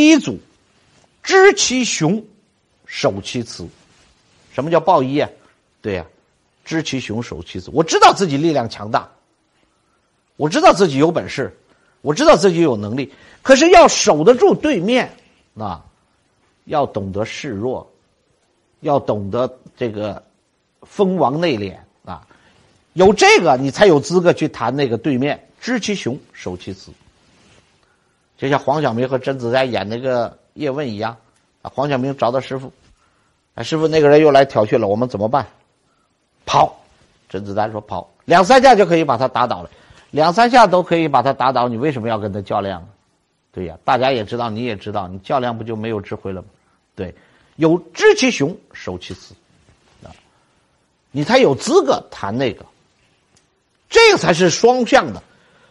[0.00, 0.38] 第一组，
[1.22, 2.24] 知其雄，
[2.86, 3.68] 守其雌。
[4.50, 5.28] 什么叫抱一啊？
[5.82, 6.06] 对呀，
[6.64, 7.70] 知其雄，守其雌。
[7.70, 9.10] 我知道自己力量强大，
[10.36, 11.54] 我知道自己有本事，
[12.00, 15.14] 我知道自己有能力，可是要守得住对面
[15.54, 15.84] 啊，
[16.64, 17.92] 要懂得示弱，
[18.80, 20.24] 要懂得这个
[20.80, 21.76] 锋芒内敛
[22.06, 22.26] 啊，
[22.94, 25.46] 有这个你才有资格去谈那个对面。
[25.60, 26.90] 知其雄，守其雌。
[28.40, 31.18] 就像黄晓明和甄子丹演那个叶问一样，
[31.60, 32.72] 啊，黄晓明找到师傅，
[33.54, 35.46] 啊，师傅那个人又来挑衅了，我们怎么办？
[36.46, 36.78] 跑。
[37.28, 39.70] 甄子丹说跑，两三下就可以把他打倒了，
[40.10, 42.88] 两三下都可以把他打倒，你为什么要跟他较量？
[43.52, 46.48] 对呀，大家也知道，你也知道，你较量不就没有智慧了吗？
[46.96, 47.14] 对，
[47.56, 49.34] 有知其雄，守其雌，
[50.02, 50.10] 啊，
[51.10, 52.64] 你才有资格谈那个，
[53.90, 55.22] 这才是双向的。